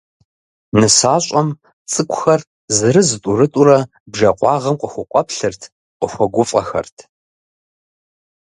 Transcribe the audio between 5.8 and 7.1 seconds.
къыхуэгуфӏэхэрт.